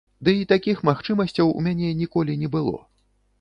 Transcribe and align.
Ды 0.27 0.31
і 0.43 0.45
такіх 0.51 0.79
магчымасцяў 0.89 1.51
у 1.59 1.67
мяне 1.67 1.93
ніколі 2.01 2.39
не 2.45 2.49
было. 2.57 2.75